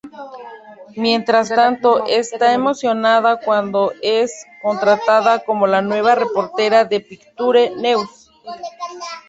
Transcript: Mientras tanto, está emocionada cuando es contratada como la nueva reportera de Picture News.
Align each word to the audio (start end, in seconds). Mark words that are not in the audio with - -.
Mientras 0.95 1.49
tanto, 1.49 2.07
está 2.07 2.53
emocionada 2.55 3.39
cuando 3.39 3.93
es 4.01 4.47
contratada 4.63 5.43
como 5.45 5.67
la 5.67 5.83
nueva 5.83 6.15
reportera 6.15 6.85
de 6.85 7.01
Picture 7.01 7.69
News. 7.75 8.31